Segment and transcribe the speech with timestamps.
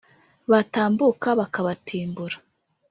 [0.51, 2.37] batambuka bakabatimbura